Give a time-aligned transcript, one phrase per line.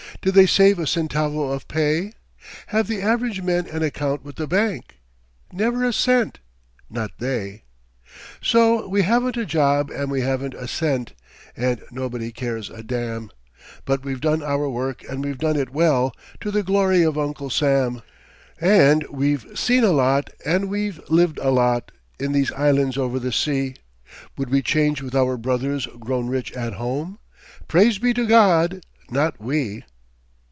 [0.21, 2.13] Did they save a centavo of pay?
[2.67, 4.97] Have the average men an account with the bank?
[5.51, 6.37] Never a cent
[6.91, 7.63] not they.
[8.39, 11.13] So we haven't a job and we haven't a cent,
[11.57, 13.31] And nobody cares a damn;
[13.83, 17.49] But we've done our work and we've done it well, To the glory of Uncle
[17.49, 18.03] Sam,
[18.59, 23.31] And we've seen a lot, and we've lived a lot In these islands over the
[23.31, 23.73] sea
[24.37, 27.17] Would we change with our brothers grown rich at home?
[27.67, 29.83] Praise be to God not we.